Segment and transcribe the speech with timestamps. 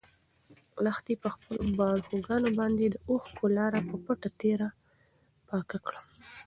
[0.85, 4.69] لښتې په خپلو باړخوګانو باندې د اوښکو لاره په پټه تېره
[5.47, 5.99] پاکه کړه.